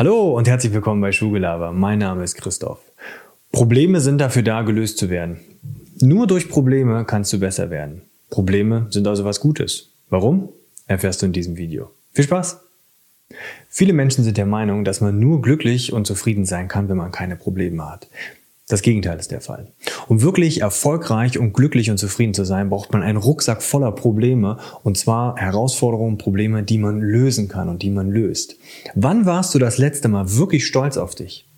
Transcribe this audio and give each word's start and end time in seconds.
Hallo 0.00 0.34
und 0.34 0.48
herzlich 0.48 0.72
willkommen 0.72 1.02
bei 1.02 1.12
Schugelaber. 1.12 1.72
Mein 1.72 1.98
Name 1.98 2.24
ist 2.24 2.34
Christoph. 2.34 2.78
Probleme 3.52 4.00
sind 4.00 4.16
dafür 4.16 4.40
da, 4.40 4.62
gelöst 4.62 4.96
zu 4.96 5.10
werden. 5.10 5.40
Nur 6.00 6.26
durch 6.26 6.48
Probleme 6.48 7.04
kannst 7.04 7.34
du 7.34 7.38
besser 7.38 7.68
werden. 7.68 8.00
Probleme 8.30 8.86
sind 8.88 9.06
also 9.06 9.26
was 9.26 9.40
Gutes. 9.40 9.90
Warum? 10.08 10.48
Erfährst 10.86 11.20
du 11.20 11.26
in 11.26 11.34
diesem 11.34 11.58
Video. 11.58 11.90
Viel 12.14 12.24
Spaß! 12.24 12.60
Viele 13.68 13.92
Menschen 13.92 14.24
sind 14.24 14.38
der 14.38 14.46
Meinung, 14.46 14.84
dass 14.84 15.02
man 15.02 15.20
nur 15.20 15.42
glücklich 15.42 15.92
und 15.92 16.06
zufrieden 16.06 16.46
sein 16.46 16.68
kann, 16.68 16.88
wenn 16.88 16.96
man 16.96 17.12
keine 17.12 17.36
Probleme 17.36 17.86
hat. 17.86 18.08
Das 18.70 18.82
Gegenteil 18.82 19.18
ist 19.18 19.32
der 19.32 19.40
Fall. 19.40 19.66
Um 20.06 20.22
wirklich 20.22 20.60
erfolgreich 20.60 21.36
und 21.38 21.54
glücklich 21.54 21.90
und 21.90 21.98
zufrieden 21.98 22.34
zu 22.34 22.44
sein, 22.44 22.70
braucht 22.70 22.92
man 22.92 23.02
einen 23.02 23.18
Rucksack 23.18 23.64
voller 23.64 23.90
Probleme 23.90 24.58
und 24.84 24.96
zwar 24.96 25.36
Herausforderungen, 25.36 26.18
Probleme, 26.18 26.62
die 26.62 26.78
man 26.78 27.00
lösen 27.00 27.48
kann 27.48 27.68
und 27.68 27.82
die 27.82 27.90
man 27.90 28.12
löst. 28.12 28.54
Wann 28.94 29.26
warst 29.26 29.56
du 29.56 29.58
das 29.58 29.76
letzte 29.78 30.06
Mal 30.06 30.36
wirklich 30.36 30.66
stolz 30.66 30.98
auf 30.98 31.16
dich? 31.16 31.48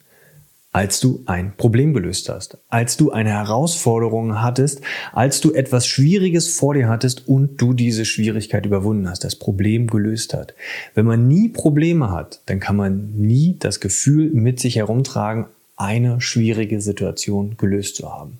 Als 0.74 1.00
du 1.00 1.22
ein 1.27 1.52
Problem 1.59 1.92
gelöst 1.92 2.30
hast, 2.30 2.56
als 2.70 2.96
du 2.96 3.10
eine 3.10 3.28
Herausforderung 3.28 4.41
hattest, 4.41 4.80
als 5.12 5.42
du 5.42 5.52
etwas 5.52 5.86
Schwieriges 5.86 6.48
vor 6.48 6.72
dir 6.72 6.88
hattest 6.88 7.28
und 7.28 7.60
du 7.60 7.74
diese 7.74 8.06
Schwierigkeit 8.06 8.64
überwunden 8.64 9.06
hast, 9.06 9.22
das 9.22 9.36
Problem 9.36 9.86
gelöst 9.86 10.33
hat. 10.33 10.55
Wenn 10.94 11.05
man 11.05 11.28
nie 11.28 11.50
Probleme 11.50 12.10
hat, 12.10 12.41
dann 12.47 12.58
kann 12.58 12.77
man 12.77 13.12
nie 13.19 13.56
das 13.58 13.80
Gefühl 13.80 14.30
mit 14.33 14.60
sich 14.60 14.77
herumtragen, 14.77 15.44
eine 15.82 16.20
schwierige 16.20 16.80
Situation 16.80 17.56
gelöst 17.56 17.96
zu 17.96 18.12
haben. 18.12 18.38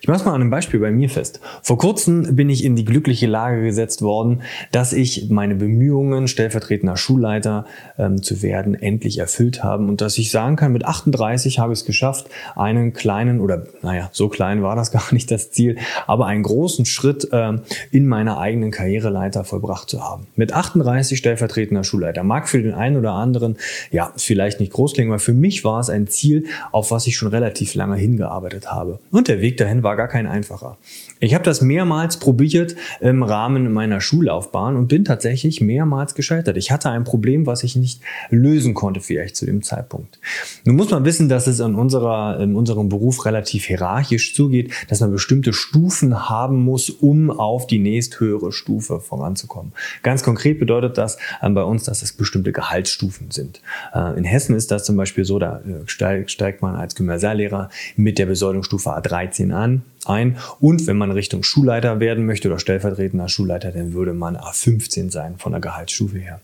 Ich 0.00 0.08
mache 0.08 0.18
es 0.18 0.24
mal 0.24 0.34
an 0.34 0.40
einem 0.40 0.50
Beispiel 0.50 0.80
bei 0.80 0.90
mir 0.90 1.08
fest. 1.08 1.40
Vor 1.62 1.78
kurzem 1.78 2.36
bin 2.36 2.50
ich 2.50 2.64
in 2.64 2.76
die 2.76 2.84
glückliche 2.84 3.26
Lage 3.26 3.62
gesetzt 3.62 4.02
worden, 4.02 4.42
dass 4.72 4.92
ich 4.92 5.30
meine 5.30 5.54
Bemühungen, 5.54 6.28
stellvertretender 6.28 6.96
Schulleiter 6.96 7.64
ähm, 7.98 8.22
zu 8.22 8.42
werden, 8.42 8.74
endlich 8.74 9.18
erfüllt 9.18 9.62
haben 9.62 9.88
und 9.88 10.00
dass 10.00 10.18
ich 10.18 10.30
sagen 10.30 10.56
kann, 10.56 10.72
mit 10.72 10.84
38 10.84 11.58
habe 11.58 11.72
ich 11.72 11.80
es 11.80 11.84
geschafft, 11.84 12.26
einen 12.56 12.92
kleinen 12.92 13.40
oder 13.40 13.66
naja, 13.82 14.10
so 14.12 14.28
klein 14.28 14.62
war 14.62 14.76
das 14.76 14.90
gar 14.92 15.12
nicht 15.12 15.30
das 15.30 15.50
Ziel, 15.50 15.78
aber 16.06 16.26
einen 16.26 16.42
großen 16.42 16.84
Schritt 16.84 17.28
äh, 17.32 17.52
in 17.90 18.06
meiner 18.06 18.38
eigenen 18.38 18.70
Karriereleiter 18.70 19.44
vollbracht 19.44 19.88
zu 19.88 20.02
haben. 20.02 20.26
Mit 20.36 20.52
38 20.52 21.16
stellvertretender 21.16 21.84
Schulleiter. 21.84 22.22
Mag 22.24 22.48
für 22.48 22.62
den 22.62 22.74
einen 22.74 22.96
oder 22.96 23.12
anderen 23.12 23.56
ja 23.90 24.12
vielleicht 24.16 24.60
nicht 24.60 24.72
groß 24.72 24.94
klingen, 24.94 25.10
aber 25.10 25.18
für 25.18 25.32
mich 25.32 25.64
war 25.64 25.80
es 25.80 25.90
ein 25.90 26.08
Ziel, 26.08 26.46
auf 26.72 26.90
was 26.90 27.06
ich 27.06 27.16
schon 27.16 27.28
relativ 27.28 27.74
lange 27.74 27.96
hingearbeitet 27.96 28.70
habe. 28.70 28.98
Und 29.10 29.28
der 29.28 29.40
Weg 29.44 29.58
dahin 29.58 29.82
war 29.82 29.94
gar 29.94 30.08
kein 30.08 30.26
einfacher. 30.26 30.78
Ich 31.20 31.34
habe 31.34 31.44
das 31.44 31.60
mehrmals 31.60 32.16
probiert 32.18 32.76
im 33.00 33.22
Rahmen 33.22 33.74
meiner 33.74 34.00
Schullaufbahn 34.00 34.74
und 34.74 34.88
bin 34.88 35.04
tatsächlich 35.04 35.60
mehrmals 35.60 36.14
gescheitert. 36.14 36.56
Ich 36.56 36.70
hatte 36.70 36.88
ein 36.88 37.04
Problem, 37.04 37.44
was 37.44 37.62
ich 37.62 37.76
nicht 37.76 38.00
lösen 38.30 38.72
konnte 38.72 39.02
vielleicht 39.02 39.36
zu 39.36 39.44
dem 39.44 39.62
Zeitpunkt. 39.62 40.18
Nun 40.64 40.76
muss 40.76 40.90
man 40.90 41.04
wissen, 41.04 41.28
dass 41.28 41.46
es 41.46 41.60
in, 41.60 41.74
unserer, 41.74 42.40
in 42.40 42.56
unserem 42.56 42.88
Beruf 42.88 43.26
relativ 43.26 43.66
hierarchisch 43.66 44.34
zugeht, 44.34 44.72
dass 44.88 45.00
man 45.00 45.12
bestimmte 45.12 45.52
Stufen 45.52 46.30
haben 46.30 46.64
muss, 46.64 46.88
um 46.88 47.30
auf 47.30 47.66
die 47.66 47.78
nächsthöhere 47.78 48.50
Stufe 48.50 48.98
voranzukommen. 48.98 49.72
Ganz 50.02 50.22
konkret 50.22 50.58
bedeutet 50.58 50.96
das 50.96 51.18
äh, 51.42 51.50
bei 51.50 51.64
uns, 51.64 51.84
dass 51.84 52.00
es 52.00 52.14
bestimmte 52.14 52.52
Gehaltsstufen 52.52 53.30
sind. 53.30 53.60
Äh, 53.94 54.16
in 54.16 54.24
Hessen 54.24 54.56
ist 54.56 54.70
das 54.70 54.84
zum 54.84 54.96
Beispiel 54.96 55.26
so, 55.26 55.38
da 55.38 55.60
äh, 55.60 55.86
steigt 55.86 56.62
man 56.62 56.76
als 56.76 56.94
Gymnasiallehrer 56.94 57.68
mit 57.96 58.18
der 58.18 58.24
Besoldungsstufe 58.24 58.88
A13 58.88 59.33
13 59.34 59.52
an, 59.52 59.82
ein. 60.06 60.36
Und 60.60 60.86
wenn 60.86 60.96
man 60.96 61.10
Richtung 61.10 61.42
Schulleiter 61.42 62.00
werden 62.00 62.26
möchte 62.26 62.48
oder 62.48 62.58
stellvertretender 62.58 63.28
Schulleiter, 63.28 63.72
dann 63.72 63.92
würde 63.92 64.14
man 64.14 64.36
A15 64.36 65.10
sein 65.10 65.36
von 65.38 65.52
der 65.52 65.60
Gehaltsstufe 65.60 66.18
her. 66.18 66.40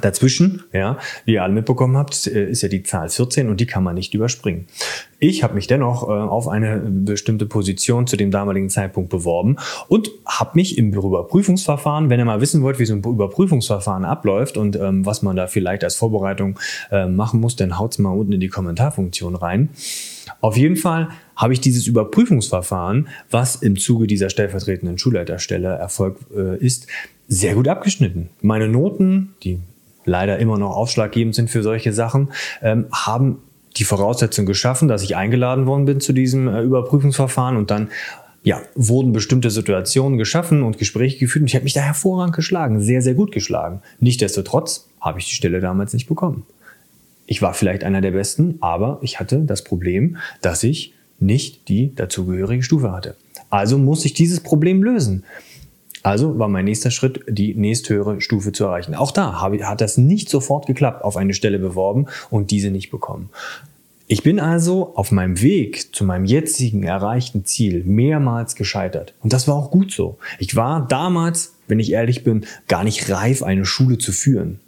Dazwischen, 0.00 0.62
ja, 0.72 0.96
wie 1.26 1.34
ihr 1.34 1.42
alle 1.42 1.52
mitbekommen 1.52 1.98
habt, 1.98 2.26
äh, 2.26 2.48
ist 2.48 2.62
ja 2.62 2.70
die 2.70 2.82
Zahl 2.82 3.10
14 3.10 3.50
und 3.50 3.60
die 3.60 3.66
kann 3.66 3.84
man 3.84 3.94
nicht 3.94 4.14
überspringen. 4.14 4.66
Ich 5.18 5.42
habe 5.42 5.52
mich 5.54 5.66
dennoch 5.66 6.08
äh, 6.08 6.12
auf 6.12 6.48
eine 6.48 6.78
bestimmte 6.78 7.44
Position 7.44 8.06
zu 8.06 8.16
dem 8.16 8.30
damaligen 8.30 8.70
Zeitpunkt 8.70 9.10
beworben 9.10 9.56
und 9.88 10.10
habe 10.24 10.52
mich 10.54 10.78
im 10.78 10.94
Überprüfungsverfahren, 10.94 12.08
wenn 12.08 12.18
ihr 12.18 12.24
mal 12.24 12.40
wissen 12.40 12.62
wollt, 12.62 12.78
wie 12.78 12.86
so 12.86 12.94
ein 12.94 13.02
Überprüfungsverfahren 13.04 14.06
abläuft 14.06 14.56
und 14.56 14.76
ähm, 14.76 15.04
was 15.04 15.20
man 15.20 15.36
da 15.36 15.46
vielleicht 15.46 15.84
als 15.84 15.96
Vorbereitung 15.96 16.58
äh, 16.90 17.06
machen 17.06 17.40
muss, 17.40 17.56
dann 17.56 17.78
haut's 17.78 17.98
mal 17.98 18.16
unten 18.16 18.32
in 18.32 18.40
die 18.40 18.48
Kommentarfunktion 18.48 19.36
rein. 19.36 19.68
Auf 20.42 20.56
jeden 20.56 20.76
Fall 20.76 21.08
habe 21.36 21.52
ich 21.52 21.60
dieses 21.60 21.86
Überprüfungsverfahren, 21.86 23.08
was 23.30 23.56
im 23.56 23.78
Zuge 23.78 24.08
dieser 24.08 24.28
stellvertretenden 24.28 24.98
Schulleiterstelle 24.98 25.68
Erfolg 25.68 26.18
äh, 26.36 26.58
ist, 26.58 26.88
sehr 27.28 27.54
gut 27.54 27.68
abgeschnitten. 27.68 28.28
Meine 28.42 28.68
Noten, 28.68 29.34
die 29.44 29.60
leider 30.04 30.38
immer 30.38 30.58
noch 30.58 30.76
ausschlaggebend 30.76 31.36
sind 31.36 31.48
für 31.48 31.62
solche 31.62 31.92
Sachen, 31.92 32.32
ähm, 32.60 32.86
haben 32.92 33.38
die 33.76 33.84
Voraussetzung 33.84 34.44
geschaffen, 34.44 34.88
dass 34.88 35.04
ich 35.04 35.16
eingeladen 35.16 35.66
worden 35.66 35.84
bin 35.84 36.00
zu 36.00 36.12
diesem 36.12 36.48
äh, 36.48 36.60
Überprüfungsverfahren 36.60 37.56
und 37.56 37.70
dann 37.70 37.88
ja, 38.42 38.60
wurden 38.74 39.12
bestimmte 39.12 39.50
Situationen 39.50 40.18
geschaffen 40.18 40.64
und 40.64 40.76
Gespräche 40.76 41.18
geführt 41.18 41.42
und 41.42 41.46
ich 41.46 41.54
habe 41.54 41.62
mich 41.62 41.74
da 41.74 41.80
hervorragend 41.80 42.34
geschlagen, 42.34 42.80
sehr, 42.80 43.00
sehr 43.00 43.14
gut 43.14 43.30
geschlagen. 43.30 43.80
Nichtsdestotrotz 44.00 44.88
habe 45.00 45.20
ich 45.20 45.26
die 45.26 45.36
Stelle 45.36 45.60
damals 45.60 45.92
nicht 45.92 46.08
bekommen. 46.08 46.44
Ich 47.26 47.42
war 47.42 47.54
vielleicht 47.54 47.84
einer 47.84 48.00
der 48.00 48.10
Besten, 48.10 48.58
aber 48.60 48.98
ich 49.02 49.20
hatte 49.20 49.40
das 49.40 49.64
Problem, 49.64 50.16
dass 50.40 50.62
ich 50.62 50.94
nicht 51.18 51.68
die 51.68 51.94
dazugehörige 51.94 52.62
Stufe 52.62 52.92
hatte. 52.92 53.16
Also 53.50 53.78
muss 53.78 54.04
ich 54.04 54.14
dieses 54.14 54.40
Problem 54.40 54.82
lösen. 54.82 55.24
Also 56.02 56.38
war 56.38 56.48
mein 56.48 56.64
nächster 56.64 56.90
Schritt, 56.90 57.24
die 57.28 57.54
nächsthöhere 57.54 58.20
Stufe 58.20 58.50
zu 58.52 58.64
erreichen. 58.64 58.94
Auch 58.94 59.12
da 59.12 59.40
hat 59.40 59.80
das 59.80 59.98
nicht 59.98 60.28
sofort 60.28 60.66
geklappt, 60.66 61.04
auf 61.04 61.16
eine 61.16 61.32
Stelle 61.34 61.60
beworben 61.60 62.06
und 62.30 62.50
diese 62.50 62.70
nicht 62.70 62.90
bekommen. 62.90 63.30
Ich 64.08 64.22
bin 64.22 64.40
also 64.40 64.94
auf 64.96 65.12
meinem 65.12 65.40
Weg 65.40 65.94
zu 65.94 66.04
meinem 66.04 66.24
jetzigen 66.24 66.82
erreichten 66.82 67.44
Ziel 67.44 67.84
mehrmals 67.84 68.56
gescheitert. 68.56 69.14
Und 69.20 69.32
das 69.32 69.46
war 69.46 69.54
auch 69.54 69.70
gut 69.70 69.92
so. 69.92 70.18
Ich 70.38 70.56
war 70.56 70.86
damals, 70.88 71.54
wenn 71.68 71.78
ich 71.78 71.92
ehrlich 71.92 72.24
bin, 72.24 72.44
gar 72.68 72.84
nicht 72.84 73.08
reif, 73.08 73.42
eine 73.42 73.64
Schule 73.64 73.98
zu 73.98 74.12
führen. 74.12 74.58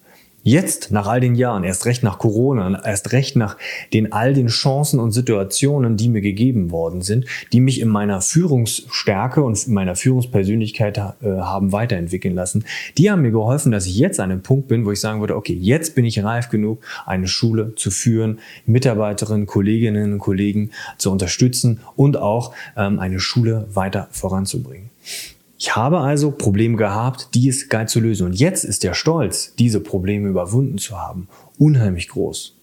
Jetzt, 0.46 0.90
nach 0.90 1.06
all 1.06 1.20
den 1.20 1.36
Jahren, 1.36 1.64
erst 1.64 1.86
recht 1.86 2.02
nach 2.02 2.18
Corona, 2.18 2.84
erst 2.84 3.12
recht 3.12 3.34
nach 3.34 3.56
den 3.94 4.12
all 4.12 4.34
den 4.34 4.48
Chancen 4.48 5.00
und 5.00 5.10
Situationen, 5.12 5.96
die 5.96 6.10
mir 6.10 6.20
gegeben 6.20 6.70
worden 6.70 7.00
sind, 7.00 7.24
die 7.54 7.60
mich 7.60 7.80
in 7.80 7.88
meiner 7.88 8.20
Führungsstärke 8.20 9.42
und 9.42 9.66
in 9.66 9.72
meiner 9.72 9.96
Führungspersönlichkeit 9.96 10.98
äh, 10.98 11.02
haben 11.22 11.72
weiterentwickeln 11.72 12.34
lassen, 12.34 12.66
die 12.98 13.10
haben 13.10 13.22
mir 13.22 13.30
geholfen, 13.30 13.72
dass 13.72 13.86
ich 13.86 13.96
jetzt 13.96 14.20
an 14.20 14.30
einem 14.30 14.42
Punkt 14.42 14.68
bin, 14.68 14.84
wo 14.84 14.92
ich 14.92 15.00
sagen 15.00 15.20
würde, 15.20 15.34
okay, 15.34 15.56
jetzt 15.58 15.94
bin 15.94 16.04
ich 16.04 16.22
reif 16.22 16.50
genug, 16.50 16.84
eine 17.06 17.26
Schule 17.26 17.74
zu 17.76 17.90
führen, 17.90 18.38
Mitarbeiterinnen, 18.66 19.46
Kolleginnen 19.46 20.12
und 20.12 20.18
Kollegen 20.18 20.72
zu 20.98 21.10
unterstützen 21.10 21.80
und 21.96 22.18
auch 22.18 22.52
ähm, 22.76 22.98
eine 22.98 23.18
Schule 23.18 23.66
weiter 23.72 24.08
voranzubringen. 24.10 24.90
Ich 25.64 25.74
habe 25.74 26.00
also 26.00 26.30
Probleme 26.30 26.76
gehabt, 26.76 27.28
die 27.32 27.48
es 27.48 27.70
galt 27.70 27.88
zu 27.88 27.98
lösen. 27.98 28.26
Und 28.26 28.34
jetzt 28.34 28.64
ist 28.64 28.84
der 28.84 28.92
Stolz, 28.92 29.54
diese 29.58 29.80
Probleme 29.80 30.28
überwunden 30.28 30.76
zu 30.76 31.00
haben, 31.00 31.26
unheimlich 31.58 32.08
groß. 32.08 32.54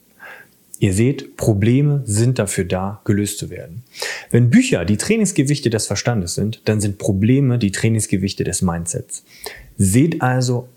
Ihr 0.77 0.93
seht, 0.93 1.35
Probleme 1.35 2.03
sind 2.05 2.37
dafür 2.37 2.63
da, 2.63 3.01
gelöst 3.03 3.39
zu 3.39 3.49
werden. 3.49 3.81
Wenn 4.29 4.51
Bücher 4.51 4.85
die 4.85 4.97
Trainingsgewichte 4.97 5.71
des 5.71 5.87
Verstandes 5.87 6.35
sind, 6.35 6.61
dann 6.65 6.79
sind 6.79 6.99
Probleme 6.99 7.57
die 7.57 7.71
Trainingsgewichte 7.71 8.43
des 8.43 8.61
Mindsets. 8.61 9.23
Seht 9.77 10.21
also 10.21 10.67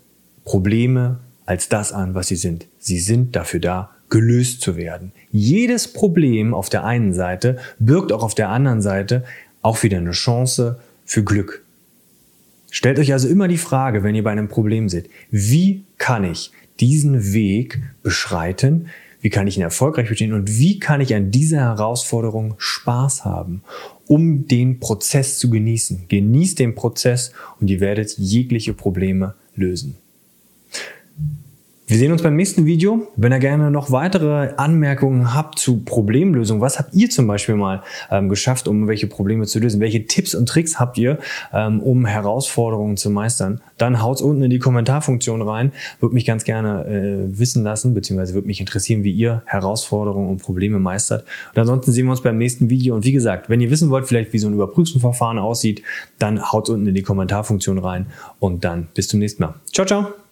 Probleme 0.45 1.19
als 1.45 1.69
das 1.69 1.93
an, 1.93 2.15
was 2.15 2.29
sie 2.29 2.37
sind. 2.37 2.65
Sie 2.79 2.97
sind 2.97 3.35
dafür 3.35 3.59
da, 3.59 3.91
gelöst 4.09 4.61
zu 4.61 4.77
werden. 4.77 5.11
Jedes 5.31 5.93
Problem 5.93 6.55
auf 6.55 6.69
der 6.69 6.85
einen 6.85 7.13
Seite 7.13 7.57
birgt 7.77 8.11
auch 8.11 8.23
auf 8.23 8.33
der 8.33 8.49
anderen 8.49 8.81
Seite 8.81 9.23
auch 9.61 9.83
wieder 9.83 9.99
eine 9.99 10.09
Chance 10.09 10.79
für 11.05 11.23
Glück, 11.23 11.64
Stellt 12.75 12.99
euch 12.99 13.13
also 13.13 13.29
immer 13.29 13.47
die 13.47 13.57
Frage, 13.57 14.03
wenn 14.03 14.15
ihr 14.15 14.23
bei 14.25 14.33
einem 14.33 14.49
Problem 14.49 14.89
seid, 14.89 15.07
wie 15.31 15.85
kann 15.97 16.25
ich 16.25 16.51
diesen 16.81 17.31
Weg 17.31 17.81
beschreiten? 18.03 18.87
Wie 19.21 19.29
kann 19.29 19.47
ich 19.47 19.55
ihn 19.55 19.63
erfolgreich 19.63 20.09
bestehen? 20.09 20.33
Und 20.33 20.59
wie 20.59 20.77
kann 20.77 20.99
ich 20.99 21.15
an 21.15 21.31
dieser 21.31 21.61
Herausforderung 21.61 22.55
Spaß 22.57 23.23
haben, 23.23 23.63
um 24.07 24.49
den 24.49 24.81
Prozess 24.81 25.39
zu 25.39 25.49
genießen? 25.49 26.09
Genießt 26.09 26.59
den 26.59 26.75
Prozess 26.75 27.31
und 27.61 27.69
ihr 27.69 27.79
werdet 27.79 28.17
jegliche 28.17 28.73
Probleme 28.73 29.35
lösen. 29.55 29.95
Wir 31.87 31.99
sehen 31.99 32.11
uns 32.11 32.23
beim 32.23 32.35
nächsten 32.35 32.65
Video. 32.65 33.11
Wenn 33.15 33.31
ihr 33.31 33.37
gerne 33.37 33.69
noch 33.69 33.91
weitere 33.91 34.55
Anmerkungen 34.57 35.35
habt 35.35 35.59
zu 35.59 35.83
Problemlösung, 35.83 36.59
was 36.59 36.79
habt 36.79 36.95
ihr 36.95 37.11
zum 37.11 37.27
Beispiel 37.27 37.53
mal 37.53 37.83
ähm, 38.09 38.27
geschafft, 38.27 38.67
um 38.67 38.87
welche 38.87 39.05
Probleme 39.05 39.45
zu 39.45 39.59
lösen? 39.59 39.79
Welche 39.79 40.07
Tipps 40.07 40.33
und 40.33 40.49
Tricks 40.49 40.79
habt 40.79 40.97
ihr, 40.97 41.19
ähm, 41.53 41.81
um 41.81 42.07
Herausforderungen 42.07 42.97
zu 42.97 43.11
meistern? 43.11 43.61
Dann 43.77 44.01
haut's 44.01 44.23
unten 44.23 44.41
in 44.41 44.49
die 44.49 44.57
Kommentarfunktion 44.57 45.43
rein. 45.43 45.73
Würde 45.99 46.15
mich 46.15 46.25
ganz 46.25 46.43
gerne 46.43 46.85
äh, 46.85 47.39
wissen 47.39 47.63
lassen, 47.63 47.93
beziehungsweise 47.93 48.33
würde 48.33 48.47
mich 48.47 48.59
interessieren, 48.59 49.03
wie 49.03 49.11
ihr 49.11 49.43
Herausforderungen 49.45 50.29
und 50.29 50.41
Probleme 50.41 50.79
meistert. 50.79 51.23
Und 51.53 51.59
ansonsten 51.61 51.91
sehen 51.91 52.05
wir 52.05 52.11
uns 52.11 52.21
beim 52.21 52.39
nächsten 52.39 52.71
Video. 52.71 52.95
Und 52.95 53.05
wie 53.05 53.11
gesagt, 53.11 53.47
wenn 53.47 53.61
ihr 53.61 53.69
wissen 53.69 53.91
wollt, 53.91 54.07
vielleicht 54.07 54.33
wie 54.33 54.39
so 54.39 54.47
ein 54.47 54.55
Überprüfungsverfahren 54.55 55.37
aussieht, 55.37 55.83
dann 56.17 56.51
haut 56.51 56.67
unten 56.67 56.87
in 56.87 56.95
die 56.95 57.03
Kommentarfunktion 57.03 57.77
rein 57.77 58.07
und 58.39 58.65
dann 58.65 58.87
bis 58.95 59.07
zum 59.07 59.19
nächsten 59.19 59.43
Mal. 59.43 59.53
Ciao, 59.71 59.85
ciao! 59.85 60.24